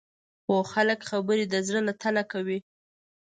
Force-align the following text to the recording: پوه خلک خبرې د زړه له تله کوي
پوه 0.45 0.63
خلک 0.73 0.99
خبرې 1.09 1.45
د 1.49 1.55
زړه 1.67 1.81
له 1.87 1.93
تله 2.01 2.23
کوي 2.31 2.59